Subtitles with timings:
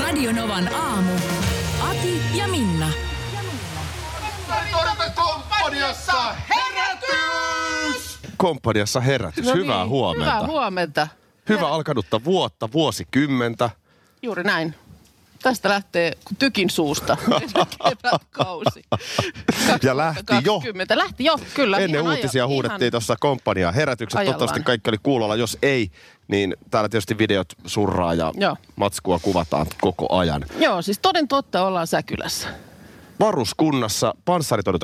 [0.00, 1.12] Radionovan aamu.
[1.90, 2.90] Ati ja Minna.
[5.14, 8.18] Komppaniassa herätys!
[8.36, 9.44] Komppaniassa herätys.
[9.46, 10.24] No Hyvää niin, huomenta.
[10.34, 11.08] Hyvää huomenta.
[11.48, 13.70] Hyvä alkanutta vuotta, vuosikymmentä.
[14.22, 14.74] Juuri näin.
[15.42, 17.16] Tästä lähtee tykin suusta
[18.02, 18.84] kevätkausi.
[19.84, 20.24] Ja lähti jo.
[20.60, 20.98] 2020.
[20.98, 21.78] Lähti jo, kyllä.
[21.78, 24.18] Ennen ihan uutisia ajo- huudettiin tuossa komppania herätykset.
[24.18, 24.38] ajallaan.
[24.38, 25.36] Toivottavasti kaikki oli kuulolla.
[25.36, 25.90] Jos ei,
[26.28, 28.56] niin täällä tietysti videot surraa ja Joo.
[28.76, 30.44] matskua kuvataan koko ajan.
[30.58, 32.48] Joo, siis toden totta ollaan Säkylässä.
[33.20, 34.14] Varuskunnassa,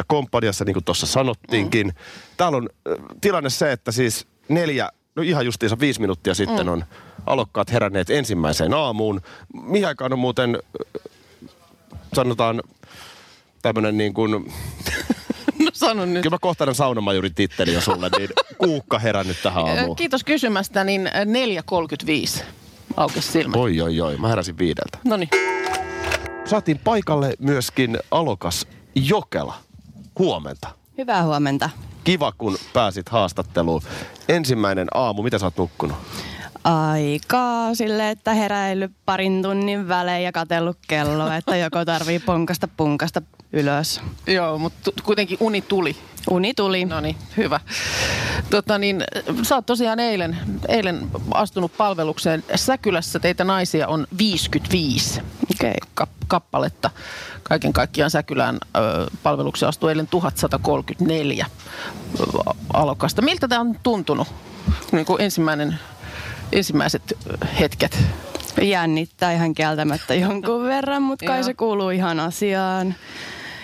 [0.07, 1.87] komppaniassa, niin kuin tuossa sanottiinkin.
[1.87, 1.93] Mm.
[2.37, 6.73] Täällä on äh, tilanne se, että siis neljä, no ihan justiinsa viisi minuuttia sitten Mm.
[6.73, 6.85] on
[7.27, 9.21] alokkaat heränneet ensimmäiseen aamuun.
[9.63, 11.03] Mihin aikaan on muuten, äh,
[12.15, 12.63] sanotaan,
[13.63, 14.31] tämmöinen niin kuin,
[15.59, 16.23] No sano nyt.
[16.23, 19.97] kyllä mä kohtaan saunamajurin titteli jo sulle, niin kuukka herännyt tähän aamuun.
[19.97, 21.11] Kiitos kysymästä, niin
[22.39, 22.43] 4.35
[22.97, 23.57] aukesi silmät.
[23.61, 24.17] Oi, oi, oi.
[24.17, 24.99] Mä heräsin viideltä.
[25.05, 25.29] No niin.
[26.45, 29.55] Saatiin paikalle myöskin alokas Jokela.
[30.19, 30.69] Huomenta.
[30.99, 31.71] Hyvää huomenta.
[32.05, 33.83] Kiva, kun pääsit haastatteluun.
[34.29, 35.97] Ensimmäinen aamu, mitä sä oot nukkunut?
[36.65, 43.23] Aikaa sille, että heräillyt parin tunnin välein ja katsellut kelloa, että joko tarvii ponkasta punkasta
[43.53, 44.01] ylös.
[44.27, 45.97] Joo, mutta kuitenkin uni tuli.
[46.31, 46.85] Uni tuli.
[46.85, 47.61] No niin, hyvä.
[48.51, 49.05] Tota niin,
[49.43, 52.45] sä oot tosiaan eilen, eilen astunut palvelukseen.
[52.55, 55.21] Säkylässä teitä naisia on 55
[55.53, 55.75] Okei.
[55.95, 56.91] kap- kappaletta.
[57.43, 61.47] Kaiken kaikkiaan Säkylään ö, palvelukseen astui eilen 1134
[62.21, 62.25] ö,
[62.73, 63.23] alokasta.
[63.23, 64.29] Miltä tämä on tuntunut?
[64.93, 65.79] Niin kuin ensimmäinen,
[66.53, 67.19] ensimmäiset
[67.61, 67.99] hetket.
[68.63, 72.95] Jännittää ihan kieltämättä jonkun verran, mutta kai se kuuluu ihan asiaan.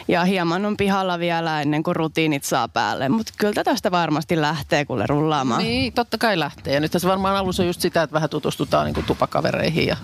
[0.08, 4.84] Ja hieman on pihalla vielä ennen kuin rutiinit saa päälle, mutta kyllä tästä varmasti lähtee
[4.84, 5.62] kuule rullaamaan.
[5.62, 6.74] Niin, totta kai lähtee.
[6.74, 9.96] Ja nyt tässä varmaan alussa on just sitä, että vähän tutustutaan niin kuin tupakavereihin ja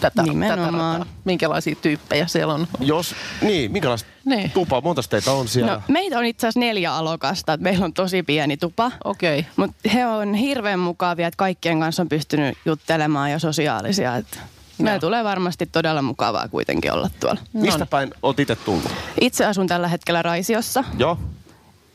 [0.00, 0.72] tätä, Nimenomaan.
[0.72, 1.06] tätä rataa.
[1.24, 2.66] minkälaisia tyyppejä siellä on.
[2.80, 4.50] Jos, niin, minkälaista Niin.
[4.50, 5.72] tupaa, monta teitä on siellä?
[5.72, 8.90] No, meitä on itse asiassa neljä alokasta, että meillä on tosi pieni tupa.
[9.04, 9.38] Okei.
[9.38, 9.52] Okay.
[9.56, 14.16] Mutta he on hirveän mukavia, että kaikkien kanssa on pystynyt juttelemaan ja sosiaalisia.
[14.16, 14.38] Että
[14.78, 17.40] meillä tulee varmasti todella mukavaa kuitenkin olla tuolla.
[17.52, 18.90] Mistä päin oot itse tullut?
[19.20, 20.84] Itse asun tällä hetkellä Raisiossa.
[20.98, 21.18] Joo.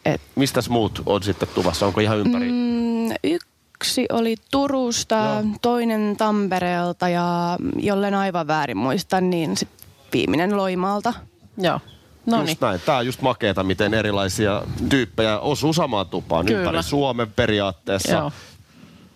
[0.06, 1.86] Et, Mistäs muut on sitten tuvassa?
[1.86, 2.50] Onko ihan ympäri?
[2.52, 5.44] mm, yksi oli Turusta, Joo.
[5.62, 9.70] toinen Tampereelta ja jollen aivan väärin muista, niin sit
[10.14, 11.14] viimeinen Loimaalta.
[11.58, 11.80] Joo.
[12.26, 12.48] No niin.
[12.50, 12.80] Just näin.
[12.86, 16.60] Tää on just makeeta, miten erilaisia tyyppejä osuu samaan tupaan Kyllä.
[16.60, 18.12] ympäri Suomen periaatteessa.
[18.12, 18.32] Joo.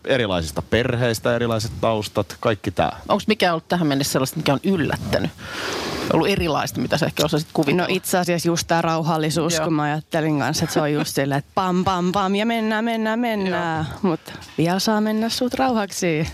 [0.08, 2.98] Erilaisista perheistä, erilaiset taustat, kaikki tää.
[3.10, 5.32] Onko mikä ollut tähän mennessä sellaista, mikä on yllättänyt?
[6.14, 7.82] Ollut erilaista, mitä sä ehkä osasit kuvitella?
[7.82, 9.64] No itse asiassa just tämä rauhallisuus, Joo.
[9.64, 12.86] kun mä ajattelin kanssa, että se on just silleen, että pam pam pam ja mennään,
[12.86, 13.88] mennään, mennään.
[14.02, 16.28] Mutta vielä saa mennä sut rauhaksi.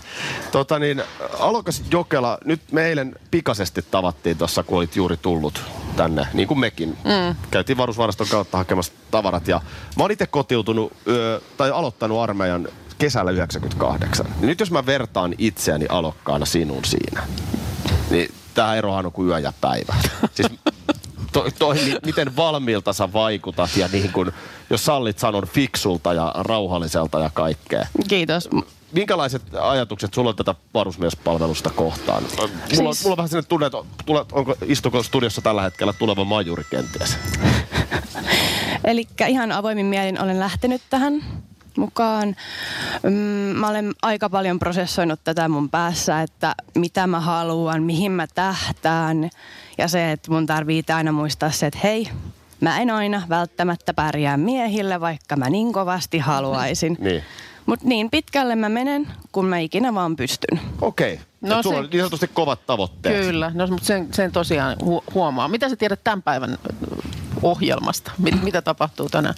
[0.52, 1.02] Tota niin,
[1.38, 5.62] alokas Jokela, nyt me eilen pikaisesti tavattiin tuossa, kun olit juuri tullut
[5.96, 6.88] tänne, niin kuin mekin.
[6.88, 7.36] Mm.
[7.50, 9.60] Käytiin varusvaraston kautta hakemassa tavarat ja
[9.96, 12.68] mä oon itse kotiutunut, ö, tai aloittanut armeijan
[13.02, 14.26] kesällä 98.
[14.26, 17.22] Niin nyt jos mä vertaan itseäni alokkaana sinun siinä,
[18.10, 19.94] niin tää erohan on kuin yö ja päivä.
[20.34, 20.48] Siis
[21.32, 24.32] toi, toi, mi- miten valmiilta sä vaikutat ja niin kun,
[24.70, 27.86] jos sallit sanon fiksulta ja rauhalliselta ja kaikkea.
[28.08, 28.48] Kiitos.
[28.92, 32.22] Minkälaiset ajatukset sulla on tätä varusmiespalvelusta kohtaan?
[32.22, 35.92] Mulla, on, Siis- mulla on vähän sellainen tunne, että tule, onko, istuko studiossa tällä hetkellä
[35.92, 37.16] tuleva majuri kenties?
[38.84, 41.22] Eli ihan avoimin mielin olen lähtenyt tähän
[41.78, 42.36] mukaan.
[43.02, 43.10] Mm,
[43.58, 49.30] Mä olen aika paljon prosessoinut tätä mun päässä, että mitä mä haluan, mihin mä tähtään.
[49.78, 52.08] Ja se, että mun tarvii aina muistaa se, että hei,
[52.60, 56.96] mä en aina välttämättä pärjää miehille, vaikka mä niin kovasti haluaisin.
[57.00, 57.22] Niin.
[57.66, 60.60] Mutta niin pitkälle mä menen, kun mä ikinä vaan pystyn.
[60.80, 61.20] Okei.
[61.40, 63.26] No No sulla se- on niin sanotusti kovat tavoitteet.
[63.26, 65.48] Kyllä, no, mutta sen, sen tosiaan hu- huomaa.
[65.48, 66.58] Mitä sä tiedät tämän päivän
[67.42, 68.12] ohjelmasta?
[68.18, 69.34] Mit, mitä tapahtuu tänään?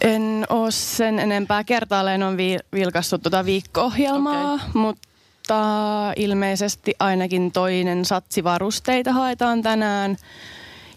[0.00, 4.66] En ole sen enempää kertaalleen on vi- vilkassut tuota viikko-ohjelmaa, Okei.
[4.74, 10.16] mutta ilmeisesti ainakin toinen satsi varusteita haetaan tänään.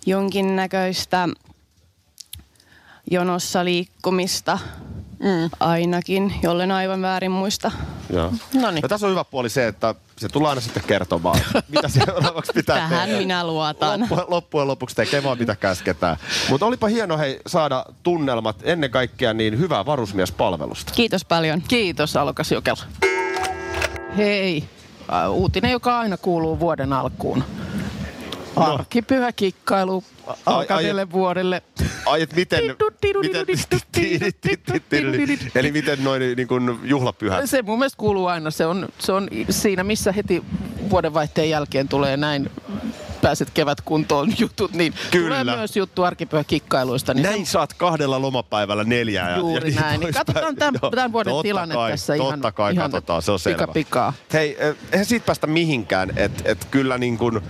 [0.05, 1.27] Jonkinnäköistä
[3.11, 4.59] jonossa liikkumista
[5.19, 5.49] mm.
[5.59, 7.71] ainakin, jollen aivan väärin muista.
[8.13, 8.33] Joo.
[8.53, 8.81] Noniin.
[8.81, 11.39] Ja tässä on hyvä puoli se, että se tulee aina sitten kertomaan,
[11.73, 13.21] mitä seuraavaksi pitää Tähän tehdä.
[13.21, 13.99] minä luotan.
[14.01, 16.17] Loppujen, loppujen lopuksi tekee vaan mitä käsketään.
[16.49, 20.91] Mutta olipa hieno hei saada tunnelmat ennen kaikkea niin hyvää varusmiespalvelusta.
[20.95, 21.61] Kiitos paljon.
[21.67, 22.83] Kiitos Alokas Jokela.
[24.17, 24.63] Hei,
[25.13, 27.43] äh, uutinen, joka aina kuuluu vuoden alkuun.
[28.63, 30.03] Arkipyhä kikkailu
[30.45, 31.61] alkaneelle vuodelle.
[32.05, 32.63] Ai, et miten,
[34.89, 37.49] miten, eli miten noin niin kuin juhlapyhät.
[37.49, 38.51] Se mun mielestä kuuluu aina.
[38.51, 40.43] Se on, se on siinä, missä heti
[40.89, 42.49] vuodenvaihteen jälkeen tulee näin
[43.21, 45.43] pääset kevät kuntoon jutut, niin Kyllä.
[45.43, 47.13] tulee myös juttu arkipyhäkikkailuista.
[47.13, 49.29] Niin Näin saat kahdella lomapäivällä neljää.
[49.29, 49.99] Ja, Juuri ja näin.
[49.99, 50.91] Niin katsotaan tämän, Joo.
[50.91, 53.57] tämän vuoden Totta tilanne kai, tässä totta ihan, kai ihan katsotaan, se on selvä.
[53.57, 54.13] pikapikaa.
[54.33, 57.41] Hei, eh, eihän siitä päästä mihinkään, että et kyllä niin kuin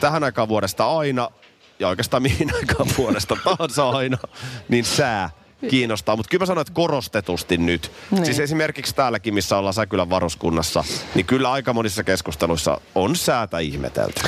[0.00, 1.30] tähän aikaan vuodesta aina,
[1.78, 4.18] ja oikeastaan mihin aikaan vuodesta tahansa aina,
[4.68, 5.30] niin sää
[5.68, 6.16] kiinnostaa.
[6.16, 7.92] Mutta kyllä mä sanoin, että korostetusti nyt.
[8.10, 8.24] Niin.
[8.24, 14.20] Siis esimerkiksi täälläkin, missä ollaan Säkylän varuskunnassa, niin kyllä aika monissa keskusteluissa on säätä ihmetelty.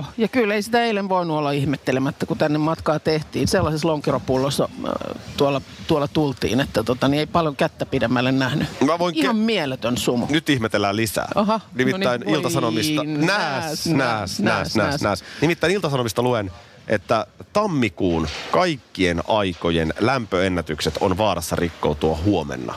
[0.00, 3.48] Joo, ja kyllä ei sitä eilen voinut olla ihmettelemättä, kun tänne matkaa tehtiin.
[3.48, 4.92] Sellaisessa lonkeropullossa äh,
[5.36, 8.68] tuolla, tuolla tultiin, että tota, niin ei paljon kättä pidemmälle nähnyt.
[8.86, 10.26] Mä voin Ihan ke- mieletön sumu.
[10.30, 11.28] Nyt ihmetellään lisää.
[11.34, 13.04] Aha, Nimittäin no niin, Iltasanomista...
[13.04, 15.02] Nääs, nääs, nääs, nääs.
[15.02, 15.24] nääs.
[15.40, 16.50] Nimittäin Iltasanomista luen,
[16.88, 22.74] että tammikuun kaikkien aikojen lämpöennätykset on vaarassa rikkoutua huomenna.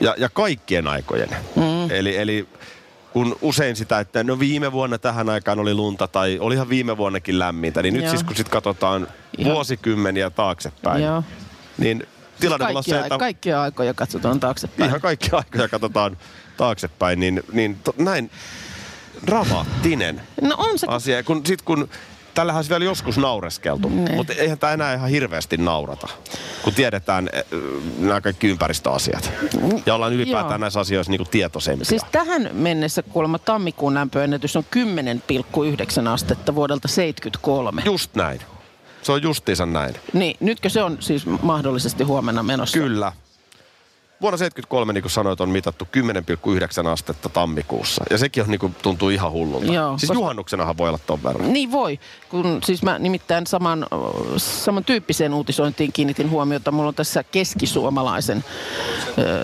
[0.00, 1.28] Ja, ja kaikkien aikojen.
[1.56, 1.90] Mm.
[1.90, 2.48] Eli, eli
[3.14, 7.38] kun usein sitä, että no viime vuonna tähän aikaan oli lunta tai olihan viime vuonnakin
[7.38, 8.10] lämmintä, niin nyt Joo.
[8.10, 9.08] siis kun sit katsotaan
[9.38, 11.22] Ihan- vuosikymmeniä taaksepäin, Joo.
[11.78, 12.06] niin
[12.40, 14.88] tilanne voi olla Kaikkia, se, että kaikkia aikoja katsotaan taaksepäin.
[14.88, 16.16] ihan kaikki aikoja katsotaan
[16.56, 18.30] taaksepäin, niin, niin to, näin
[19.26, 21.22] dramaattinen No on se, asia.
[21.22, 21.88] Kun, sit kun
[22.34, 24.16] tällähän olisi vielä joskus naureskeltu, Ne.
[24.16, 26.06] mutta eihän tämä enää ihan hirveästi naurata,
[26.62, 27.44] kun tiedetään eh,
[27.98, 29.32] nämä kaikki ympäristöasiat.
[29.86, 30.58] Ja ollaan ylipäätään Joo.
[30.58, 31.84] näissä asioissa niin tietoisempia.
[31.84, 34.64] Siis tähän mennessä kuulemma tammikuun lämpöennätys on
[36.02, 37.82] 10,9 astetta vuodelta 73.
[37.84, 38.40] Just näin.
[39.02, 39.94] Se on justiinsa näin.
[40.12, 42.78] Niin, nytkö se on siis mahdollisesti huomenna menossa?
[42.78, 43.12] Kyllä.
[44.24, 45.88] Vuonna 73, niin kuin sanoit, on mitattu
[46.82, 48.04] 10,9 astetta tammikuussa.
[48.10, 49.72] Ja sekin on, niin kuin, tuntuu ihan hullulta.
[49.72, 51.52] Joo, siis koska- juhannuksenahan voi olla ton verran.
[51.52, 53.86] Niin voi, kun siis mä nimittäin saman,
[54.36, 56.70] samantyyppiseen uutisointiin kiinnitin huomiota.
[56.70, 58.44] Mulla on tässä keskisuomalaisen,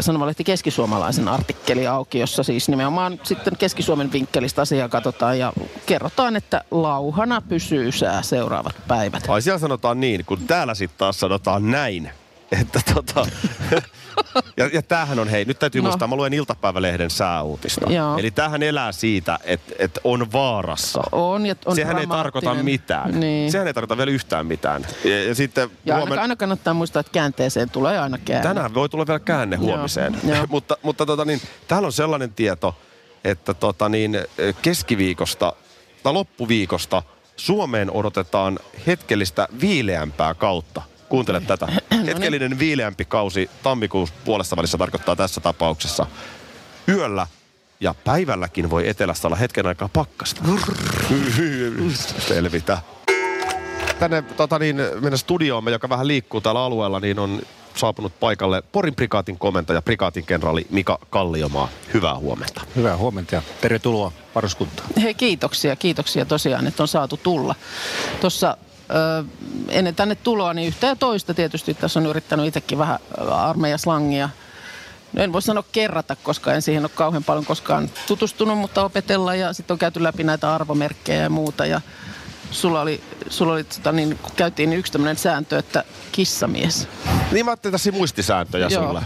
[0.01, 5.53] sanomalehti keskisuomalaisen artikkeli auki, jossa siis nimenomaan sitten Keski-Suomen vinkkelistä asiaa katsotaan ja
[5.87, 9.25] kerrotaan, että lauhana pysyy sää seuraavat päivät.
[9.29, 12.11] Ai siellä sanotaan niin, kun täällä sitten taas sanotaan näin.
[12.61, 13.27] Että tota...
[14.57, 15.89] ja, ja tämähän on, hei, nyt täytyy No.
[15.89, 17.93] muistaa, mä luen iltapäivälehden sääuutista.
[17.93, 18.19] Joo.
[18.19, 21.03] Eli tämähän elää siitä, että et on vaarassa.
[21.13, 23.21] On, ja on Sehän ei tarkoita mitään.
[23.21, 23.53] Niin.
[23.53, 24.87] Sehän ei tarkoita vielä yhtään mitään.
[25.05, 28.49] Ja, ja sitten Ja aina, huomen- aina kannattaa muistaa, että käänteeseen tulee aina käänne.
[28.49, 30.17] Tänään voi tulla vielä käänne Joo, huomiseen.
[30.25, 30.47] joo.
[30.49, 32.75] mutta mutta tota niin, täällä on sellainen tieto,
[33.25, 34.19] että tota niin,
[34.63, 35.53] keskiviikosta
[36.03, 37.03] tai loppuviikosta
[37.37, 40.83] Suomeen odotetaan hetkellistä viileämpää kautta.
[41.11, 41.67] Kuuntele tätä.
[41.91, 42.07] niin.
[42.07, 46.07] Hetkellinen viileämpi kausi tammikuun puolessa välissä tarkoittaa tässä tapauksessa
[46.89, 47.27] yöllä
[47.81, 50.43] ja päivälläkin voi etelässä olla hetken aikaa pakkasta.
[52.29, 52.79] Selvitä
[54.01, 57.41] tänne tota niin, meidän studioomme, joka vähän liikkuu täällä alueella, niin on
[57.75, 61.69] saapunut paikalle Porin prikaatin komentaja, prikaatin kenraali Mika Kalliomaa.
[61.95, 62.61] Hyvää huomenta.
[62.77, 64.89] Hyvää huomenta ja tervetuloa varuskuntaan.
[65.03, 67.55] Hei, kiitoksia, kiitoksia tosiaan, että on saatu tulla.
[68.21, 68.57] Tuossa
[69.69, 72.99] ennen tänne tuloa, niin yhtä ja toista tietysti tässä on yrittänyt itsekin vähän
[73.31, 74.29] armeijaslangia.
[75.13, 79.35] No en voi sanoa kerrata, koska en siihen ole kauhean paljon koskaan tutustunut, mutta opetella
[79.35, 81.67] ja sitten on käyty läpi näitä arvomerkkejä ja muuta.
[81.67, 81.81] Ja
[82.51, 86.89] sulla oli, sulla oli tota, niin, kun käytiin niin yksi tämmöinen sääntö, että kissamies.
[87.33, 89.03] Niin mä ajattelin tässä muistisääntöjä sulle.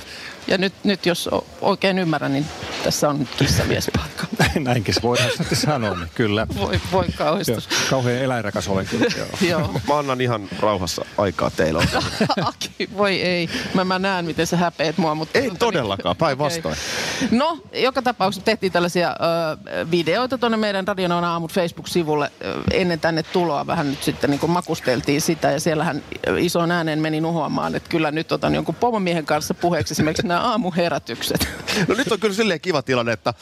[0.47, 2.47] Ja nyt, nyt jos oikein ymmärrän, niin
[2.85, 4.27] tässä on kissamies paikka.
[4.61, 6.47] Näinkin se voidaan sitten sanoa, niin kyllä.
[6.59, 7.69] Voi, voi Joo, kauhistus.
[7.91, 9.07] kauhean eläinrakas olen kyllä.
[9.17, 9.29] Joo.
[9.51, 9.81] Joo.
[9.89, 11.85] Mä annan ihan rauhassa aikaa teille.
[12.43, 13.49] Aki, voi ei.
[13.75, 15.15] Mä, mä näen, miten sä häpeät mua.
[15.15, 16.77] Mutta Ei todellakaan, päinvastoin.
[17.25, 17.39] Okay.
[17.39, 23.23] No, joka tapauksessa tehtiin tällaisia ö, videoita tuonne meidän Radionavan aamut Facebook-sivulle ö, ennen tänne
[23.23, 23.67] tuloa.
[23.67, 26.03] Vähän nyt sitten niin makusteltiin sitä ja siellähän
[26.39, 31.49] isoon ääneen meni nuhoamaan, että kyllä nyt otan jonkun pomomiehen kanssa puheeksi esimerkiksi nämä aamuherätykset.
[31.89, 33.35] No nyt on kyllä silleen kiva tilanne, että,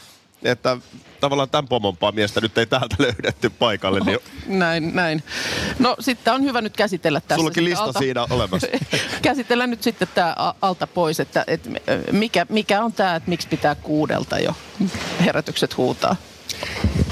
[0.43, 0.77] että
[1.21, 4.01] tavallaan tämän pomompaa miestä nyt ei täältä löydetty paikalle.
[4.01, 5.23] Niin näin, näin.
[5.79, 7.37] No sitten on hyvä nyt käsitellä tässä.
[7.37, 8.67] sullakin lista alta- siinä olemassa.
[9.23, 11.71] Käsitellään nyt sitten tämä alta pois, että, että
[12.13, 14.55] mikä, mikä on tämä, että miksi pitää kuudelta jo
[15.21, 16.17] herätykset huutaa.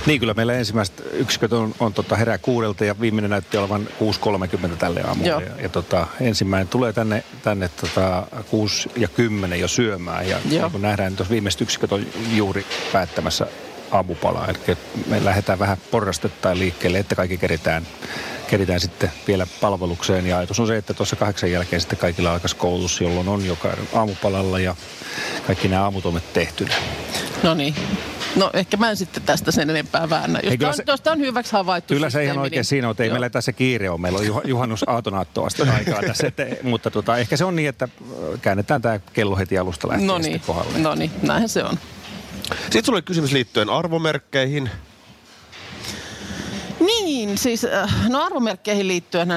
[0.07, 3.89] Niin kyllä meillä ensimmäiset yksiköt on, on tota herää kuudelta ja viimeinen näytti olevan
[4.71, 5.29] 6.30 tälle aamulle.
[5.29, 5.41] Joo.
[5.41, 10.29] Ja, ja tota, ensimmäinen tulee tänne, tänne tota 6 ja 10 jo syömään.
[10.29, 10.63] Ja Joo.
[10.63, 13.47] niin kuin nähdään, niin tuossa viimeiset yksiköt on juuri päättämässä
[13.91, 14.49] aamupalaa.
[14.49, 14.77] Eli
[15.07, 17.87] me lähdetään vähän porrastettain liikkeelle, että kaikki keritään,
[18.47, 20.27] keritään sitten vielä palvelukseen.
[20.27, 23.77] Ja ajatus on se, että tuossa kahdeksan jälkeen sitten kaikilla alkaisi koulutus, jolloin on joka
[23.95, 24.77] aamupalalla ja
[25.47, 26.75] kaikki nämä aamutoimet tehtynä.
[27.43, 27.75] No niin.
[28.37, 30.41] No ehkä mä en sitten tästä sen enempää väännä.
[30.43, 31.95] Jos on, se- tuosta on hyväksi havaittu.
[31.95, 33.15] Kyllä se ihan systeemi, oikein niin- siinä on, että ei Joo.
[33.15, 34.01] meillä tässä kiire on.
[34.01, 37.69] Meillä on juh- juhannus aatonaatto asti aikaa tässä, että, mutta tota, ehkä se on niin,
[37.69, 40.79] että äh, käännetään tämä kello heti alusta lähtien No niin, kohdalle.
[40.79, 41.79] no niin, näinhän se on.
[42.63, 44.71] Sitten sulla oli kysymys liittyen arvomerkkeihin.
[46.81, 49.29] Niin, siis äh, no arvomerkkeihin liittyen,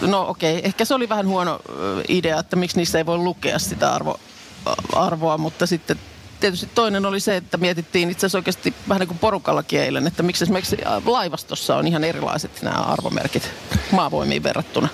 [0.00, 3.58] no okei, ehkä se oli vähän huono äh, idea, että miksi niissä ei voi lukea
[3.58, 4.20] sitä arvo,
[4.92, 5.96] arvoa, mutta sitten
[6.40, 10.22] tietysti toinen oli se, että mietittiin itse asiassa oikeasti vähän niin kuin porukallakin eilen, että
[10.22, 13.50] miksi esimerkiksi laivastossa on ihan erilaiset nämä arvomerkit
[13.90, 14.88] maavoimiin verrattuna.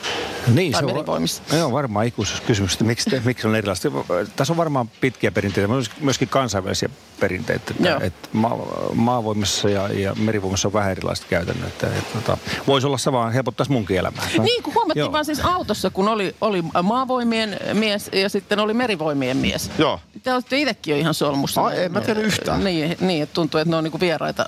[0.55, 1.43] Niin, Tai se on, merivoimissa.
[1.51, 3.89] se on varmaan ikuisuuskysymys, että miksi, te, miksi on erilaista.
[4.37, 6.89] Tässä on varmaan pitkiä perinteitä, myös- myöskin kansainvälisiä
[7.21, 7.75] perinteitä.
[7.81, 7.95] Joo.
[7.95, 8.59] Että, että maa,
[8.95, 11.69] maavoimissa ja, ja merivoimissa on vähän erilaiset käytännöt.
[11.69, 14.29] Että, että, että, voisi olla sama, helpottaisi munkin elämää.
[14.39, 15.13] Niin, kun huomattiin Joo.
[15.13, 19.71] vaan siis autossa, kun oli, oli maavoimien mies ja sitten oli merivoimien mies.
[19.79, 20.01] Joo.
[20.23, 21.15] Te olette itsekin jo ihan
[21.49, 21.79] solmussa.
[21.81, 22.65] Ai, en mä tiennyt yhtään.
[22.65, 24.47] Niin, niin että tuntuu, että ne on niinku vieraita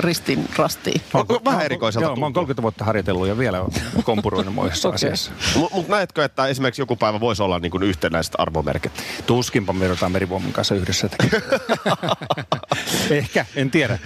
[0.00, 1.00] ristiin rastiin.
[1.14, 2.40] On, vähän Mä oon- erikoiselta Joo, mä oon tuntuu.
[2.40, 3.64] 30 vuotta harjoitellut ja vielä
[4.04, 4.94] kompuroinut monessa Okei.
[4.96, 5.30] asiassa.
[5.56, 8.92] Mutta mut näetkö, että esimerkiksi joku päivä voisi olla niin kuin yhtenäiset arvomerkit?
[9.26, 11.08] Tuskinpa me joudutaan merivoiman kanssa yhdessä.
[13.10, 13.98] Ehkä, en tiedä.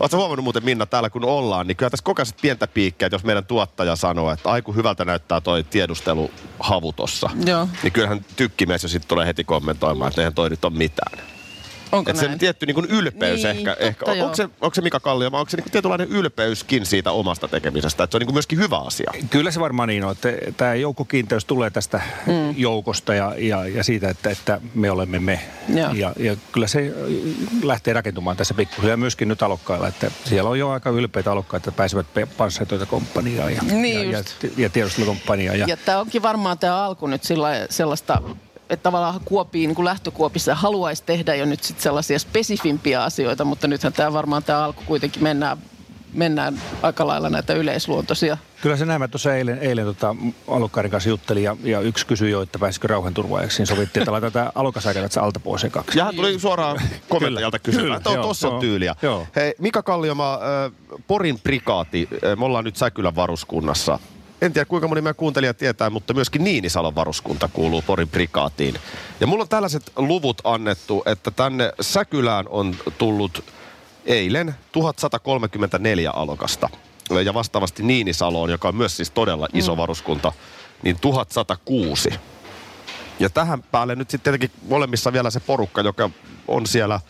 [0.00, 3.14] Oletko huomannut muuten Minna täällä kun ollaan, niin kyllä tässä koko ajan pientä piikkiä, että
[3.14, 7.30] jos meidän tuottaja sanoo, että aiku hyvältä näyttää toi tiedusteluhavu tossa.
[7.46, 7.68] Joo.
[7.82, 11.18] Niin kyllähän tykkimies jo sitten tulee heti kommentoimaan, että eihän toi nyt ole mitään.
[11.92, 12.38] Onko Että se näin?
[12.38, 15.32] tietty niin kuin ylpeys Niin, ehkä, totta ehkä on, onko, se, onko se Mika Kallio,
[15.32, 18.34] vai onko se niin kuin tietynlainen ylpeyskin siitä omasta tekemisestä, että se on niin kuin
[18.34, 19.12] myöskin hyvä asia.
[19.30, 22.54] Kyllä se varmaan niin on, että tämä joukkokiinteys tulee tästä mm.
[22.56, 25.40] joukosta ja, ja, ja siitä, että, että me olemme me.
[25.68, 25.92] Joo.
[25.92, 26.94] Ja, ja kyllä se
[27.62, 31.76] lähtee rakentumaan tässä pikkuhiljaa myöskin nyt alokkailla, että siellä on jo aika ylpeitä alokkaita, että
[31.76, 32.06] pääsevät
[32.36, 35.58] panssaritoitakomppaniaan ja, Niin ja, ja, ja tiedustelukomppaniaan.
[35.58, 38.22] Ja, Ja tämä onkin varmaan tämä alku nyt sillä sellaista,
[38.72, 43.68] että tavallaan Kuopiin niin kuin lähtökuopissa haluaisi tehdä jo nyt sit sellaisia spesifimpiä asioita, mutta
[43.68, 45.58] nythän tämä varmaan tämä alku kuitenkin mennään,
[46.14, 48.36] mennään aika lailla näitä yleisluontoisia.
[48.62, 50.16] Kyllä se näin, mä tuossa eilen, eilen tota,
[50.48, 53.58] alokkaiden kanssa juttelin ja, ja yksi kysyi jo, että pääsikö rauhanturvaajaksi.
[53.58, 55.98] Niin sovittiin, että laitetaan tämä alokasaika tässä alta pois ekaksi.
[55.98, 58.94] Ja hän tuli suoraan komentajalta kysymään, Kyllä, että on, joo, tossa on joo, tyyliä.
[59.02, 59.26] joo.
[59.36, 60.72] Hei, Mika Kalliomaa, äh,
[61.06, 63.98] Porin prikaati, me ollaan nyt Säkylän varuskunnassa.
[64.42, 68.74] En tiedä kuinka moni meidän kuuntelija tietää, mutta myöskin Niinisalon varuskunta kuuluu Porin prikaatiin.
[69.20, 73.44] Ja mulla on tällaiset luvut annettu, että tänne Säkylään on tullut
[74.04, 76.68] eilen 1134 alokasta.
[77.24, 80.32] Ja vastaavasti Niinisaloon, joka on myös siis todella iso varuskunta,
[80.82, 82.10] niin 1106.
[83.18, 86.10] Ja tähän päälle nyt sitten tietenkin molemmissa vielä se porukka, joka
[86.48, 87.00] on siellä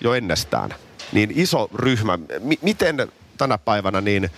[0.00, 0.74] jo ennestään.
[1.12, 2.16] Niin iso ryhmä.
[2.16, 4.30] M- miten tänä päivänä, niin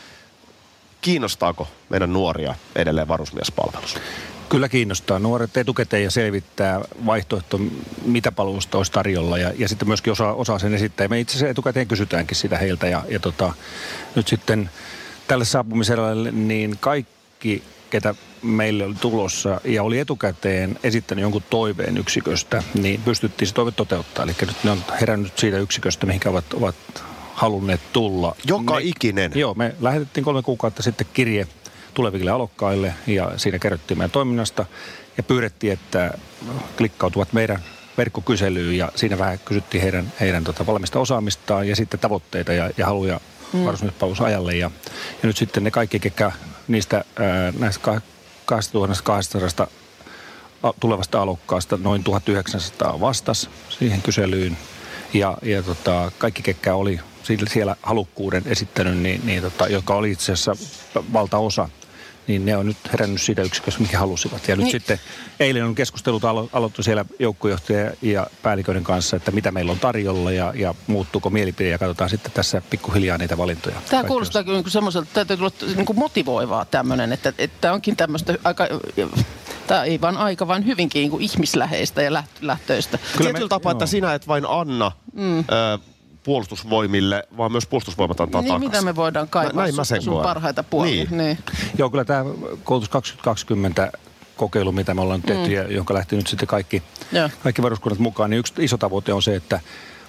[1.01, 3.97] kiinnostaako meidän nuoria edelleen varusmiespalvelus?
[4.49, 5.19] Kyllä kiinnostaa.
[5.19, 7.61] Nuoret etukäteen ja selvittää vaihtoehto,
[8.05, 11.09] mitä palvelusta olisi tarjolla ja, ja sitten myöskin osaa, osaa sen esittää.
[11.09, 13.53] Me itse asiassa etukäteen kysytäänkin sitä heiltä ja, ja tota,
[14.15, 14.71] nyt sitten
[15.29, 22.63] tälle saapumiselle niin kaikki, ketä meille oli tulossa ja oli etukäteen esittänyt jonkun toiveen yksiköstä,
[22.75, 24.25] niin pystyttiin se toive toteuttaa.
[24.25, 26.75] Eli nyt ne on herännyt siitä yksiköstä, mihinkä ovat, ovat
[27.39, 28.37] halunneet tulla.
[28.45, 29.33] Joka me, ikinen.
[29.35, 31.47] Joo, me lähetettiin kolme kuukautta sitten kirje
[31.95, 34.67] tuleville alokkaille ja siinä kerrottiin meidän toiminnasta
[35.17, 36.19] ja pyydettiin, että
[36.77, 37.63] klikkautuvat meidän
[37.99, 42.87] verkkokyselyyn ja siinä vähän kysyttiin heidän, heidän tota valmista osaamistaan ja sitten tavoitteita ja, ja
[42.87, 43.21] haluja
[43.53, 43.65] mm.
[43.65, 44.71] varusmiespalvelusajalle ja,
[45.23, 46.33] ja nyt sitten ne kaikki, ketkä
[46.69, 48.01] niistä ää, näistä ka-
[48.45, 49.67] 2200
[50.63, 54.57] a- tulevasta alokkaasta noin 1900 vastas siihen kyselyyn.
[55.15, 57.01] Ja, ja tota, kaikki, ketkä oli
[57.49, 60.57] siellä halukkuuden esittänyt, niin, niin tota, joka oli itse asiassa
[61.13, 61.69] valtaosa,
[62.27, 64.49] niin ne on nyt herännyt siitä yksikössä, mikä halusivat.
[64.49, 64.73] Ja nyt Niin.
[64.73, 65.01] sitten
[65.41, 70.33] eilen on keskustelut alo- aloittu siellä joukkojohtaja ja päälliköiden kanssa, että mitä meillä on tarjolla
[70.33, 73.75] ja, ja muuttuuko mielipide ja katsotaan sitten tässä pikkuhiljaa niitä valintoja.
[73.75, 77.73] Tämä Kaikki kuulostaa kyllä niin semmoiselta, että täytyy tulla niin kuin motivoivaa tämmöinen, että, että
[77.73, 78.69] onkin tämmöistä aika,
[79.67, 82.99] tämä ei vaan aika, vaan hyvinkin niin kuin ihmisläheistä ja läht- lähtöistä.
[82.99, 83.87] Kyllä Tietyllä me- tapaa, että joo.
[83.87, 85.39] sinä et vain anna mm.
[85.39, 85.45] ö,
[86.29, 88.71] puolustusvoimille, vaan myös puolustusvoimat antaa Niin, takaisin.
[88.71, 90.23] mitä me voidaan kaivaa Näin mä sun, sen sun koen.
[90.23, 91.05] parhaita puolia.
[91.05, 91.17] Niin.
[91.17, 91.39] Niin.
[91.79, 92.25] Joo, kyllä tämä
[92.65, 93.93] koulutus 2020
[94.37, 95.55] kokeilu, mitä me ollaan tehty mm.
[95.55, 96.83] ja jonka lähti nyt sitten kaikki,
[97.43, 99.61] kaikki varuskunnat mukaan, niin yksi iso tavoite on se, että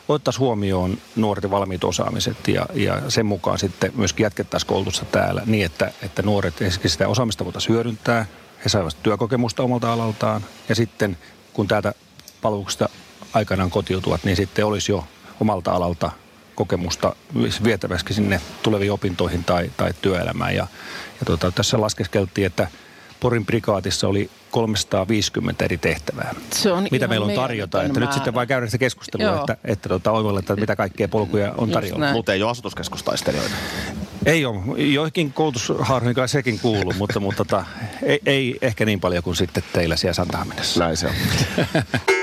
[0.07, 5.65] otettaisiin huomioon nuorten valmiit osaamiset ja, ja sen mukaan sitten myöskin jatkettaisiin koulutusta täällä niin,
[5.65, 6.53] että, että nuoret
[6.85, 8.25] sitä osaamista voitaisiin hyödyntää,
[8.65, 11.17] he saivat työkokemusta omalta alaltaan ja sitten
[11.53, 11.93] kun täältä
[12.41, 12.89] palveluksesta
[13.33, 15.03] aikanaan kotiutuvat, niin sitten olisi jo
[15.39, 16.11] omalta alalta
[16.55, 17.15] kokemusta
[17.63, 20.55] vietäväksi sinne tuleviin opintoihin tai, tai työelämään.
[20.55, 20.67] Ja,
[21.19, 22.67] ja tota, tässä laskeskeltiin, että
[23.19, 26.35] Porin prikaatissa oli 350 eri tehtävää.
[26.53, 27.81] Se on mitä meillä on tarjota.
[27.81, 28.13] Että nyt määrä.
[28.13, 29.39] sitten vaan käydään sitä keskustelua, Joo.
[29.39, 32.11] että, että tota, oivalletaan, että mitä kaikkea polkuja on tarjolla.
[32.11, 33.55] Mutta ei ole asutuskeskustaistelijoita.
[34.25, 34.59] Ei ole.
[34.77, 37.65] Joihinkin koulutushaarhoihin kai sekin kuuluu, mutta, mutta tota,
[38.03, 40.79] ei, ei, ehkä niin paljon kuin sitten teillä siellä Santahamenessä.
[40.79, 41.13] Näin se on.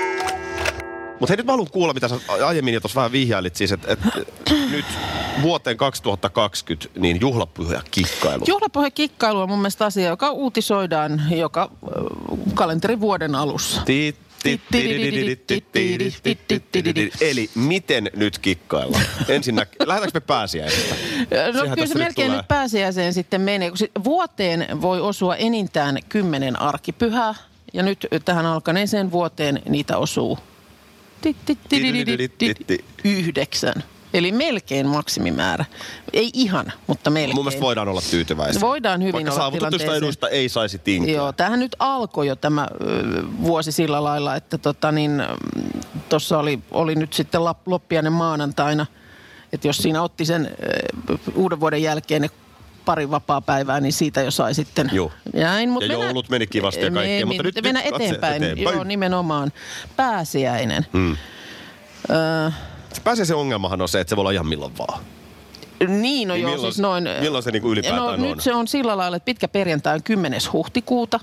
[1.19, 3.93] Mutta hei, nyt mä haluan kuulla, mitä sä aiemmin jo tuossa vähän vihjailit siis, että
[3.93, 3.99] et,
[4.71, 4.85] nyt
[5.41, 8.43] vuoteen 2020 niin juhlapyhä kikkailu.
[8.47, 11.71] Juhlapohja kikkailu on mun mielestä asia, joka uutisoidaan joka
[12.53, 13.81] kalenterivuoden alussa.
[17.21, 19.03] Eli miten nyt kikkaillaan?
[19.27, 20.95] Ensinnä, lähdetäänkö me pääsiäisestä?
[21.53, 26.61] No Sehän kyllä se melkein nyt pääsiäiseen sitten menee, kun vuoteen voi osua enintään kymmenen
[26.61, 27.35] arkipyhää.
[27.73, 30.37] Ja nyt tähän alkaneeseen vuoteen niitä osuu
[33.03, 33.83] yhdeksän.
[34.13, 35.65] Eli melkein maksimimäärä.
[36.13, 37.35] Ei ihan, mutta melkein.
[37.35, 38.61] Mun mielestä voidaan olla tyytyväisiä.
[38.61, 39.97] Voidaan hyvin Vaikka olla saavutetuista tilanteeseen.
[39.97, 41.15] eduista ei saisi tinkiä.
[41.15, 42.67] Joo, tämähän nyt alkoi jo tämä
[43.41, 45.23] vuosi sillä lailla, että tota niin,
[46.37, 48.85] oli, oli nyt sitten loppiainen maanantaina,
[49.53, 50.57] että jos siinä otti sen
[51.35, 52.29] uuden vuoden jälkeen ne
[52.87, 55.11] pari vapaa-päivää, niin siitä jo sai sitten Joo.
[55.33, 55.69] näin.
[55.69, 58.43] Mut Ja mennään- joulut meni kivasti ja Me- kaikkea, mutta me- nyt- mennään nyt eteenpäin.
[58.43, 58.75] eteenpäin.
[58.75, 59.51] Joo, nimenomaan.
[59.95, 60.85] Pääsiäinen.
[60.93, 61.17] Mm.
[62.09, 62.51] Ö,
[62.93, 64.99] Se pääsiäisen ongelmahan on se, että se voi olla ihan milloin vaan.
[65.87, 67.03] niin, no Niin joo, milloin- siis noin...
[67.21, 68.21] milloin se niinku ylipäätään no, on?
[68.21, 70.41] nyt se on sillä lailla, että pitkä perjantai on 10.
[70.53, 71.19] huhtikuuta.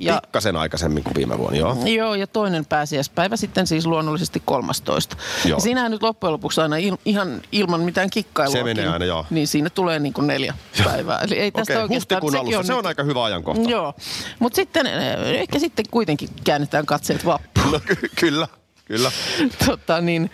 [0.00, 1.76] Ja Pikkasen aikaisemmin kuin viime vuonna, joo.
[1.84, 5.16] Joo, ja toinen pääsiäispäivä sitten siis luonnollisesti 13.
[5.44, 5.56] Joo.
[5.56, 8.52] Ja siinähän nyt loppujen lopuksi aina il, ihan ilman mitään kikkailua.
[8.52, 9.26] Se menee aina, joo.
[9.30, 10.54] Niin siinä tulee niin kuin neljä
[10.84, 11.18] päivää.
[11.18, 12.22] Eli ei tästä Okei, oikeastaan...
[12.22, 13.70] huhtikuun alussa, se on nyt- aika hyvä ajankohta.
[13.70, 13.94] Joo,
[14.38, 17.70] mutta sitten eh, ehkä sitten kuitenkin käännetään katseet vappuun.
[17.72, 18.48] No ky- kyllä,
[18.84, 19.12] kyllä.
[19.66, 20.30] tota, niin,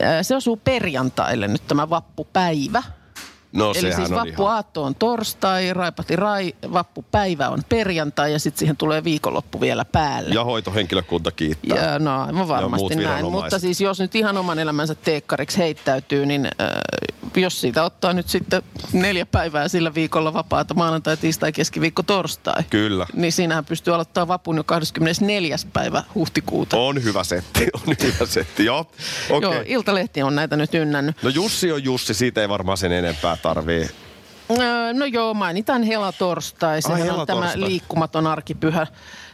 [0.00, 2.82] eh, se osuu perjantaille nyt tämä vappupäivä.
[3.52, 4.26] No Eli siis on ihan...
[4.26, 10.34] vappuaatto on torstai, raipati rai, vappupäivä on perjantai ja sitten siihen tulee viikonloppu vielä päälle.
[10.34, 11.92] Ja hoitohenkilökunta kiittää.
[11.92, 13.30] Ja, no aivan varmasti muut näin.
[13.30, 16.68] Mutta siis jos nyt ihan oman elämänsä teekkariksi heittäytyy, niin äh,
[17.36, 22.62] jos siitä ottaa nyt sitten neljä päivää sillä viikolla vapaata, maanantai, tiistai, keskiviikko, torstai.
[22.70, 23.06] Kyllä.
[23.14, 25.56] Niin siinähän pystyy aloittaa vapun jo 24.
[25.72, 26.76] päivä huhtikuuta.
[26.76, 28.90] On hyvä setti, on hyvä setti, joo.
[29.30, 29.50] Okei.
[29.50, 31.22] Joo, Iltalehti on näitä nyt ynnännyt.
[31.22, 33.88] No Jussi on Jussi, siitä ei varmaan sen enempää tarvii.
[34.92, 36.82] No joo, mainitaan helatorstai.
[36.82, 37.60] Sehän on tämä helatorstai.
[37.60, 38.86] liikkumaton arkipyhä.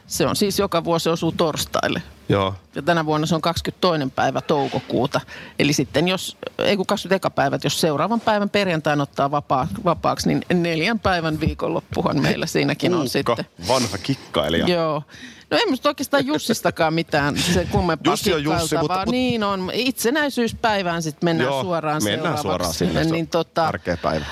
[0.07, 2.03] Se on siis joka vuosi osuu torstaille.
[2.29, 2.55] Joo.
[2.75, 4.11] Ja tänä vuonna se on 22.
[4.15, 5.21] päivä toukokuuta.
[5.59, 7.31] Eli sitten jos, ei kun 21.
[7.35, 12.95] päivä, että jos seuraavan päivän perjantain ottaa vapaa, vapaaksi, niin neljän päivän viikonloppuhan meillä siinäkin
[12.95, 13.47] on Uukka, sitten.
[13.69, 14.67] vanha kikkailija.
[14.67, 15.03] Joo.
[15.51, 19.71] No ei musta oikeastaan Jussistakaan mitään se kummempaa Jussi on Jussi, mutta- mutta- Niin on.
[19.75, 23.03] Itsenäisyyspäivään sitten mennään Joo, suoraan mennään suoraan sinne.
[23.03, 24.25] Se on Niin tota, Tärkeä päivä.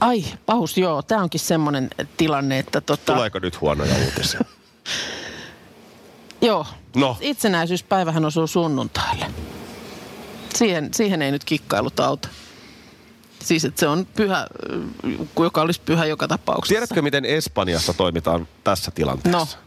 [0.00, 1.02] ai, pahus, joo.
[1.02, 4.40] Tämä onkin semmoinen tilanne, että tota, Tuleeko nyt huonoja uutisia?
[6.44, 6.66] Joo.
[6.96, 7.16] No.
[7.20, 9.26] Itsenäisyyspäivähän osuu sunnuntaille.
[10.54, 12.28] Siihen, siihen ei nyt kikkailut auta.
[13.42, 14.46] Siis, että se on pyhä,
[15.38, 16.72] joka olisi pyhä joka tapauksessa.
[16.72, 19.58] Tiedätkö, miten Espanjassa toimitaan tässä tilanteessa?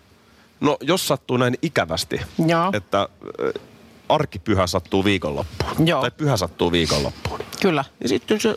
[0.59, 2.69] No, jos sattuu näin ikävästi, Joo.
[2.73, 3.61] että äh,
[4.09, 6.01] arkipyhä sattuu viikonloppuun, Joo.
[6.01, 7.85] tai pyhä sattuu viikonloppuun, Kyllä.
[7.99, 8.55] niin sitten se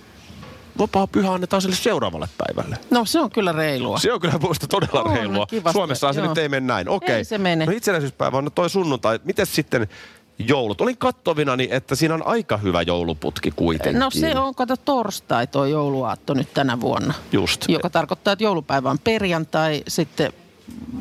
[0.79, 2.79] vapaa pyhä annetaan sille seuraavalle päivälle.
[2.91, 3.99] No se on kyllä reilua.
[3.99, 5.47] Se on kyllä minusta todella On, reilua.
[5.47, 6.89] kivasti, Suomessahan se nyt ei mene näin.
[6.89, 7.15] Okei.
[7.15, 7.67] Ei se mene.
[7.67, 9.21] No itsenäisyyspäivä on toi sunnuntai.
[9.25, 9.89] Miten sitten
[10.39, 10.81] joulut?
[10.81, 14.01] Olin kattovinani, että siinä on aika hyvä jouluputki kuitenkin.
[14.01, 17.15] No se on, kato, torstai tuo jouluaatto nyt tänä vuonna.
[17.33, 17.65] Just.
[17.69, 20.33] Joka tarkoittaa, että joulupäivä on perjantai, sitten...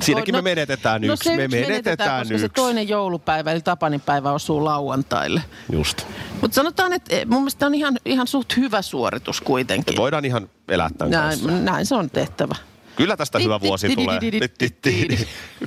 [0.02, 1.30] Siinäkin me menetetään no yksi.
[1.30, 2.56] se Me yksi menetetään koska se yksi.
[2.56, 5.42] toinen joulupäivä, eli Tapanin päivä, osuu lauantaille.
[5.72, 6.08] Just.
[6.42, 9.98] Mutta sanotaan, että eh, mun mielestä on ihan, ihan suht hyvä suoritus kuitenkin.
[9.98, 11.48] Voidaan ihan elää tämän kanssa.
[11.48, 12.56] Näin, näin se on tehtävä.
[12.96, 14.20] Kyllä tästä hyvä vuosi tulee.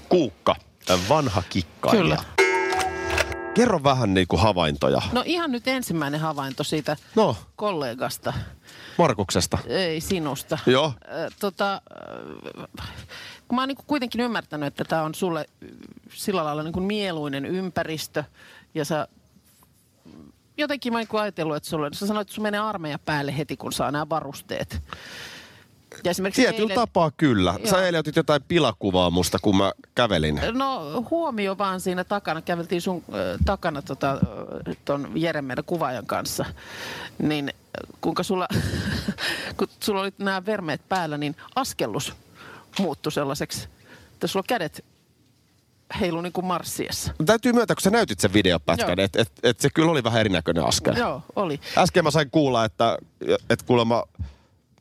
[0.09, 0.57] Kuukka,
[1.09, 2.17] vanha kikkailija.
[2.37, 2.47] Kyllä.
[3.55, 5.03] Kerro vähän niin kuin havaintoja.
[5.13, 8.33] No ihan nyt ensimmäinen havainto siitä No, kollegasta,
[8.99, 9.59] Markuksesta.
[9.67, 10.59] ei sinusta.
[10.67, 10.93] Joo.
[11.41, 11.83] Tota,
[13.53, 15.67] kun mä oon niin kuitenkin ymmärtänyt, että tämä on sulle ö,
[16.15, 18.25] sillä lailla niin kuin mieluinen ympäristö
[18.75, 19.09] ja sä
[20.57, 23.57] jotenkin mä oon niin ajatellut, että sulle, sä sanoit, että sun menee armeija päälle heti,
[23.57, 24.83] kun saa nämä varusteet.
[26.05, 27.55] Ja esimerkiksi Tietyllä eilen- tapaa kyllä.
[27.59, 27.71] Joo.
[27.71, 30.41] Sä eilen otit jotain pilakuvaa musta, kun mä kävelin.
[30.53, 35.11] No huomio vaan siinä takana, käveltiin sun äh, takana tota, äh, ton
[35.41, 36.45] meidän kuvaajan kanssa,
[37.19, 38.49] niin äh, kuinka sulla,
[39.57, 42.15] kun sulla oli nämä vermeet päällä, niin askellus
[42.79, 43.69] muuttui sellaiseksi,
[44.13, 44.85] että sulla on kädet
[46.01, 47.13] heilu niin kuin marssiessa.
[47.27, 50.65] Täytyy myöntää, kun sä näytit sen videopätkän, että et, et se kyllä oli vähän erinäköinen
[50.65, 50.97] askel.
[50.97, 51.61] Joo, oli.
[51.79, 52.99] Äsken mä sain kuulla, että,
[53.51, 54.05] että kuulemma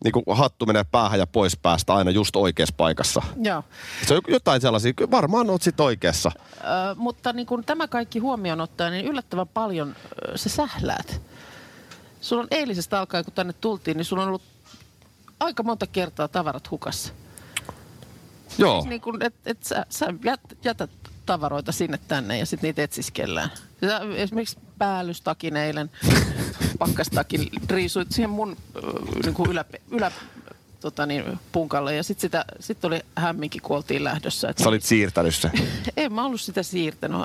[0.04, 3.21] niin kuin hattu menee päähän ja pois päästä aina just oikeassa paikassa.
[3.41, 3.63] Joo.
[4.08, 6.32] Se on jotain sellaisia, varmaan oot sit oikeassa.
[6.38, 9.95] Ö, mutta niin kun tämä kaikki huomioon ottaa, niin yllättävän paljon
[10.30, 11.21] ö, sä sähläät.
[12.21, 14.41] Sulla on eilisestä alkaen, kun tänne tultiin, niin sulla on ollut
[15.39, 17.13] aika monta kertaa tavarat hukassa.
[18.58, 18.86] Joo.
[18.90, 20.90] Niin kun, et, et sä, sä jät, jätät
[21.26, 23.50] tavaroita sinne tänne ja sitten niitä etsiskellään.
[23.82, 25.92] Sä esimerkiksi päällystakin eilen,
[26.80, 28.58] pakkastakin riisuit siihen mun
[29.24, 30.12] niin kuin ylä, ylä
[30.82, 34.50] tota niin, punkalle ja sitten sit oli hämminkin, kun oltiin lähdössä.
[34.50, 35.52] Et Sä olit siirtänyt se.
[35.98, 37.22] en mä ollut sitä siirtänyt.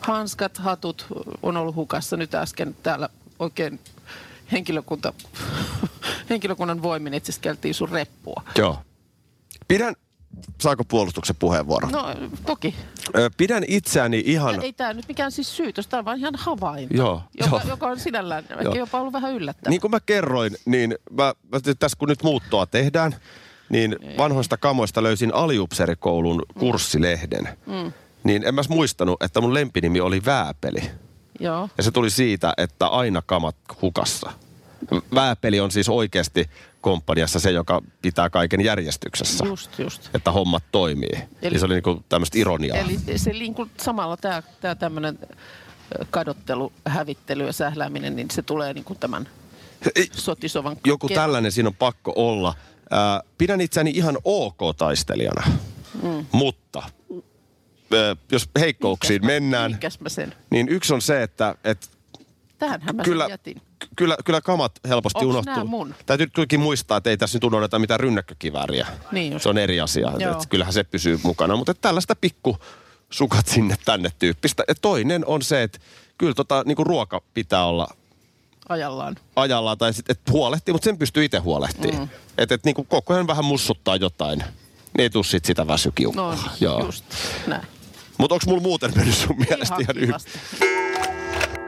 [0.00, 1.06] Hanskat, hatut
[1.42, 3.80] on ollut hukassa nyt äsken täällä oikein
[4.52, 5.12] henkilökunta,
[6.30, 8.42] henkilökunnan voimin etsiskeltiin sun reppua.
[8.58, 8.78] Joo.
[9.68, 9.94] Pidän,
[10.60, 11.92] saako puolustuksen puheenvuoron?
[11.92, 12.14] No
[12.46, 12.74] toki.
[13.36, 14.54] Pidän itseäni ihan...
[14.54, 16.96] Ja ei tämä nyt mikään siis syytös, tämä on vaan ihan havainto.
[16.96, 17.68] Joo, joka, joo.
[17.68, 18.74] joka on sinällään Joo.
[18.74, 19.70] jopa ollut vähän yllättävää.
[19.70, 23.16] Niin kuin mä kerroin, niin mä, mä tässä kun nyt muuttoa tehdään,
[23.68, 27.48] niin vanhoista kamoista löysin aliupseerikoulun kurssilehden.
[27.66, 27.92] Mm.
[28.24, 30.90] Niin en mä muistanut, että mun lempinimi oli Vääpeli.
[31.40, 31.68] Joo.
[31.76, 34.32] Ja se tuli siitä, että aina kamat hukassa.
[35.14, 39.46] Vääpeli on siis oikeasti komppaniassa se, joka pitää kaiken järjestyksessä.
[39.46, 40.10] Just, just.
[40.14, 41.18] Että hommat toimii.
[41.42, 42.76] Eli, se oli niinku tämmöistä ironiaa.
[42.76, 45.18] Eli se niin kuin samalla tämä tää tämmöinen
[46.10, 49.28] kadottelu, hävittely ja sählääminen, niin se tulee niin kuin tämän
[50.12, 52.54] sotisovan Joku ke- tällainen siinä on pakko olla.
[52.90, 55.42] Ää, pidän itseäni ihan ok-taistelijana,
[56.02, 56.26] mm.
[56.32, 60.34] mutta ää, jos heikkouksiin Mihinkäs mä- mennään, mä sen?
[60.50, 61.90] niin yksi on se, että et
[62.64, 63.62] Tähänhän mä kyllä, jätin.
[63.78, 65.66] ky- kyllä, kyllä kamat helposti Onks unohtuu.
[65.66, 65.94] mun?
[66.06, 68.86] Täytyy kylläkin muistaa, että ei tässä nyt unohdeta mitään rynnäkkökivääriä.
[69.12, 69.42] Niin just.
[69.42, 70.12] Se on eri asia.
[70.18, 70.32] Joo.
[70.32, 72.56] Et kyllähän se pysyy mukana, mutta tällaista pikku
[73.10, 74.64] sukat sinne tänne tyyppistä.
[74.68, 75.78] Ja toinen on se, että
[76.18, 77.88] kyllä tota, niinku ruoka pitää olla
[78.68, 79.16] Ajallaan.
[79.36, 82.02] ajallaan tai sitten, että huolehtii, mutta sen pystyy itse huolehtimaan.
[82.02, 82.08] Mm.
[82.38, 84.38] Että et, niinku koko ajan vähän mussuttaa jotain.
[84.38, 86.34] Niin ei tuu sit sitä väsykiukkaa.
[86.34, 86.84] No Joo.
[86.84, 87.04] just
[87.46, 87.62] näin.
[88.18, 90.14] Mutta onko mulla muuten mennyt sun mielestä Ihan ihan hyvin?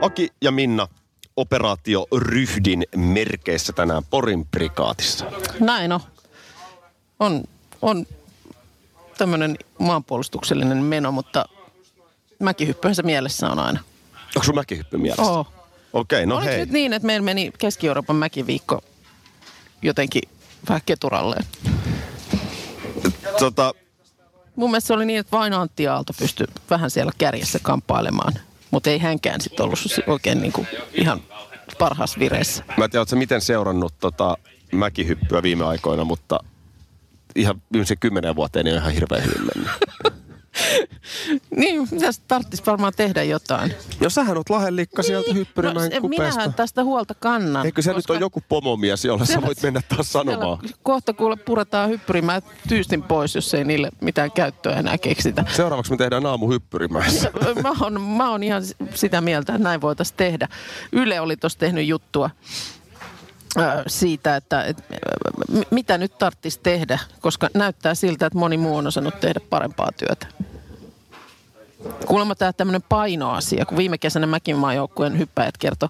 [0.01, 0.89] Aki ja Minna,
[1.37, 5.27] operaatio Ryhdin merkeissä tänään Porin prikaatissa.
[5.61, 6.01] Näin on.
[7.21, 7.45] On,
[7.83, 8.07] on
[9.19, 11.45] tämmöinen maanpuolustuksellinen meno, mutta
[12.39, 13.81] mäkihyppyhän se mielessä on aina.
[14.37, 15.23] Onko sun mäkihyppy mielessä?
[15.23, 15.47] Oo.
[15.93, 16.59] Okei, okay, no Oliko hei.
[16.59, 18.83] nyt niin, että meillä meni Keski-Euroopan mäkiviikko
[19.83, 20.23] jotenkin
[20.69, 21.45] vähän keturalleen?
[23.39, 23.75] Tota,
[24.57, 28.33] Mun mielestä se oli niin, että vain Antti Aalto pystyi vähän siellä kärjessä kamppailemaan.
[28.77, 31.21] Mutta ei hänkään sitten ollut oikein niinku ihan
[31.79, 32.65] parhaassa vireessä.
[32.77, 34.37] mä en tiedä, ootko miten seurannut tota
[34.73, 36.41] mäkihyppyä viime aikoina, mutta
[37.37, 39.71] ihan viimeisen kymmenen vuoteen niin on ihan hirveän hyvin mennyt.
[41.57, 43.75] Niin, tässä tarvitsisi varmaan tehdä jotain.
[44.01, 46.25] No sähän oot lahellikka sieltä hyppyrimäen no, kupeesta.
[46.25, 47.66] minähän tästä huolta kannan.
[47.66, 50.59] Eikö se nyt ole joku pomomies, jolle sä voit mennä taas sanomaan?
[50.83, 55.45] Kohta kuule puretaan hyppyrimään tyystin pois, jos ei niille mitään käyttöä enää keksitä.
[55.57, 57.31] Seuraavaksi me tehdään aamu hyppyrimäessä.
[57.62, 58.62] Mä oon, mä oon ihan
[58.95, 60.49] sitä mieltä, että näin voitaisiin tehdä.
[60.92, 62.31] Yle oli tuossa tehnyt juttua
[63.87, 64.85] siitä, että et,
[65.53, 69.88] m- mitä nyt tarvitsisi tehdä, koska näyttää siltä, että moni muu on osannut tehdä parempaa
[69.99, 70.27] työtä.
[72.07, 75.88] Kuulemma tämä tämmöinen painoasia, kun viime kesänä Mäkinmaan joukkueen hyppäjät kertoi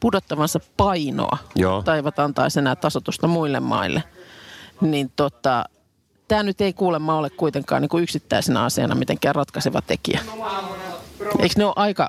[0.00, 1.38] pudottavansa painoa.
[1.54, 1.82] Joo.
[1.82, 4.02] Tai eivät antaisi enää tasotusta muille maille.
[4.80, 5.64] Niin tota,
[6.28, 10.20] tämä nyt ei kuulemma ole kuitenkaan niin kuin yksittäisenä asiana mitenkään ratkaiseva tekijä.
[11.38, 12.08] Eikö ne ole aika,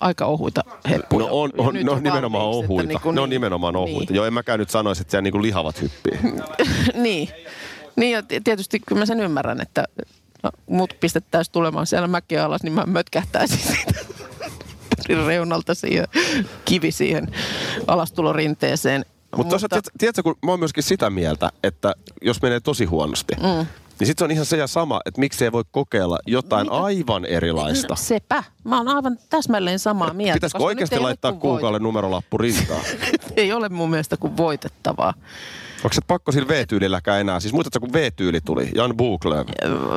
[0.00, 1.26] aika ohuita heppuja?
[1.26, 2.88] No on, on, ne on nimenomaan valmiiksi, ohuita.
[2.88, 3.36] niinku ne on niin.
[3.36, 4.12] nimenomaan ohuita.
[4.12, 4.16] Niin.
[4.16, 6.18] Joo, en mäkään nyt sanoisi, että siellä niinku lihavat hyppii.
[7.04, 7.28] niin.
[7.96, 9.84] Niin ja ti- tietysti kyllä mä sen ymmärrän, että
[10.46, 13.58] no, mut pistettäisiin tulemaan siellä mäkeä alas, niin mä mötkähtäisin
[15.06, 16.06] siitä reunalta siihen,
[16.64, 17.26] kivi siihen
[17.86, 19.04] alastulorinteeseen.
[19.36, 23.34] Mutta tuossa, tiedätkö, tiedätkö, kun mä oon myöskin sitä mieltä, että jos menee tosi huonosti,
[23.34, 23.66] mm.
[23.98, 27.96] niin sitten se on ihan se ja sama, että miksei voi kokeilla jotain aivan erilaista.
[27.96, 28.44] Sepä.
[28.64, 30.34] Mä oon aivan täsmälleen samaa mieltä.
[30.34, 32.80] Pitäisikö oikeasti ei laittaa kuukaalle numerolappu rintaan?
[33.36, 35.14] ei ole mun mielestä kuin voitettavaa.
[35.76, 37.40] Onko se pakko sillä V-tyylilläkään enää?
[37.40, 38.70] Siis muistatko, kun V-tyyli tuli?
[38.74, 39.46] Jan Buklöv.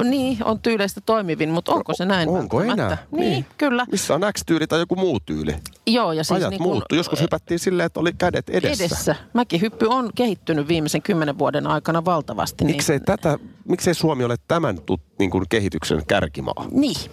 [0.04, 2.98] Niin, on tyyleistä toimivin, mutta onko se näin Onko enää?
[3.12, 3.46] Niin, Niin.
[3.58, 3.86] kyllä.
[3.92, 5.56] Missä on X-tyyli tai joku muu tyyli?
[5.88, 6.96] Joo, ja siis Ajat niin kun, muuttuu.
[6.98, 8.84] Joskus hypättiin silleen, että oli kädet edessä.
[8.84, 9.16] edessä.
[9.34, 12.66] Mäkihyppy on kehittynyt viimeisen kymmenen vuoden aikana valtavasti.
[12.66, 16.66] Miksei, niin, tätä, miksei Suomi ole tämän tu, niin kuin kehityksen kärkimaa?
[16.72, 17.12] Niin.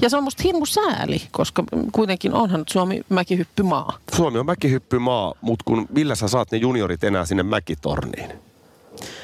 [0.00, 3.98] Ja se on musta hirmu sääli, koska kuitenkin onhan Suomi mäkihyppymaa.
[4.16, 8.32] Suomi on mäkihyppymaa, mutta kun millä sä saat ne juniorit enää sinne mäkitorniin?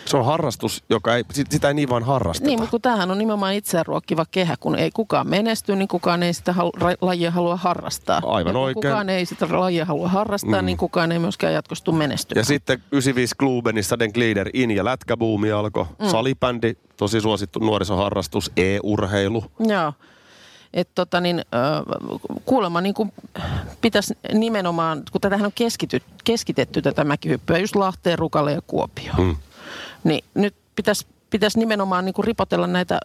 [0.04, 2.46] Se on harrastus, joka ei, sit- sitä ei niin vaan harrasteta.
[2.46, 6.22] Niin, mutta kun tämähän on nimenomaan itseään ruokkiva kehä, kun ei kukaan menesty, niin kukaan
[6.22, 8.20] ei sitä halu, ra, lajia halua harrastaa.
[8.24, 8.74] Aivan ja kun oikein.
[8.74, 10.66] kukaan ei sitä lajia halua harrastaa, mm.
[10.66, 12.40] niin kukaan ei myöskään jatkossa tule menestymään.
[12.40, 15.84] Ja sitten 95 Klubenissa Den Glider in ja lätkäbuumi alkoi.
[15.98, 16.08] Mm.
[16.08, 19.44] Salibändi, tosi suosittu nuorisoharrastus, e-urheilu.
[19.58, 19.92] Joo.
[20.74, 21.42] Että tota niin,
[22.44, 23.12] kuulemma niin kuin
[23.80, 29.20] pitäisi nimenomaan, kun tätähän on keskity, keskitetty tätä mäkihyppyä just Lahteen, Rukalle ja Kuopioon.
[29.20, 29.36] Mm.
[30.04, 33.00] Niin nyt pitäisi, pitäisi nimenomaan niin kuin ripotella näitä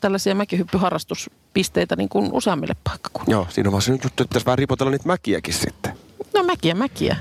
[0.00, 3.32] tällaisia mäkihyppyharrastuspisteitä niin kuin useammille paikkakunnille.
[3.34, 5.92] Joo, siinä on vaan se nyt juttu, että pitäisi vähän ripotella niitä mäkiäkin sitten.
[6.34, 7.16] No mäkiä, mäkiä.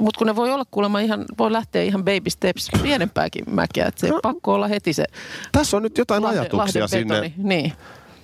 [0.00, 3.86] Mutta kun ne voi olla kuulemma ihan, voi lähteä ihan baby steps pienempääkin mäkiä.
[3.86, 4.20] Että se no.
[4.22, 5.04] pakko olla heti se
[5.52, 7.32] Tässä on nyt jotain Lahden- ajatuksia Lahden sinne.
[7.36, 7.72] Niin.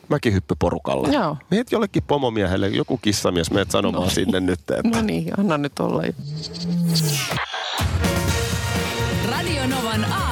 [0.08, 1.08] mäkihyppyporukalle.
[1.08, 1.36] Joo.
[1.50, 4.10] Meet jollekin pomomiehelle, joku kissamies, meet sanomaan no.
[4.10, 6.02] sinne nyt, että No niin, anna nyt olla.
[9.30, 10.31] Radio Novan aamu.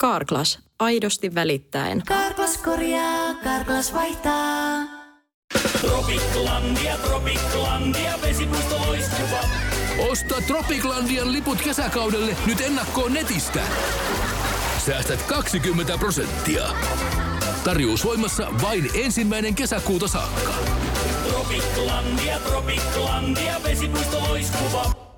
[0.00, 2.02] Karklas, aidosti välittäen.
[2.06, 4.82] Karklas korjaa, Karklas vaihtaa.
[10.10, 13.60] Osta Tropiclandian liput kesäkaudelle nyt ennakkoon netistä.
[14.86, 16.68] Säästät 20 prosenttia.
[17.64, 20.52] Tarjous voimassa vain ensimmäinen kesäkuuta saakka.
[21.28, 25.09] Tropiclandia, Tropiclandia, vesipuisto loiskuva.